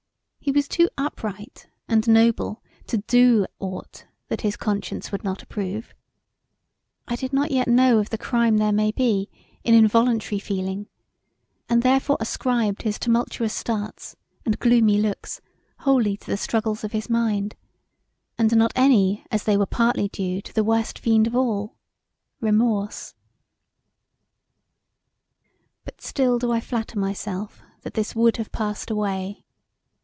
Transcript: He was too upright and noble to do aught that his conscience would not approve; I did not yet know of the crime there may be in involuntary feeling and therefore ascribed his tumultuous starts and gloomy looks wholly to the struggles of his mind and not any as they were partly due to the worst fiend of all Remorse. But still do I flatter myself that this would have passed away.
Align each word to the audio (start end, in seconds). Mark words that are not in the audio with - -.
He 0.43 0.51
was 0.51 0.67
too 0.67 0.89
upright 0.97 1.67
and 1.87 2.05
noble 2.07 2.63
to 2.87 2.97
do 2.97 3.45
aught 3.59 4.07
that 4.27 4.41
his 4.41 4.57
conscience 4.57 5.11
would 5.11 5.23
not 5.23 5.43
approve; 5.43 5.93
I 7.07 7.15
did 7.15 7.31
not 7.31 7.51
yet 7.51 7.67
know 7.67 7.99
of 7.99 8.09
the 8.09 8.17
crime 8.17 8.57
there 8.57 8.71
may 8.71 8.91
be 8.91 9.29
in 9.63 9.75
involuntary 9.75 10.39
feeling 10.39 10.87
and 11.69 11.83
therefore 11.83 12.17
ascribed 12.19 12.81
his 12.81 12.97
tumultuous 12.97 13.53
starts 13.53 14.15
and 14.43 14.57
gloomy 14.59 14.97
looks 14.97 15.41
wholly 15.81 16.17
to 16.17 16.27
the 16.27 16.37
struggles 16.37 16.83
of 16.83 16.91
his 16.91 17.07
mind 17.07 17.55
and 18.35 18.53
not 18.57 18.73
any 18.75 19.23
as 19.29 19.43
they 19.43 19.55
were 19.55 19.67
partly 19.67 20.09
due 20.09 20.41
to 20.41 20.53
the 20.53 20.63
worst 20.63 20.97
fiend 20.97 21.27
of 21.27 21.35
all 21.35 21.75
Remorse. 22.41 23.13
But 25.85 26.01
still 26.01 26.39
do 26.39 26.51
I 26.51 26.59
flatter 26.59 26.97
myself 26.97 27.61
that 27.83 27.93
this 27.93 28.15
would 28.15 28.37
have 28.37 28.51
passed 28.51 28.89
away. 28.89 29.45